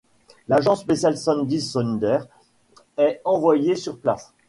L'agent 0.47 0.75
spécial 0.77 1.15
Sandy 1.15 1.61
Saunders 1.61 2.25
est 2.97 3.21
envoyé 3.23 3.75
sur 3.75 3.99
place. 3.99 4.33